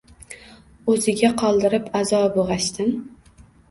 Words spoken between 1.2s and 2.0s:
qoldirib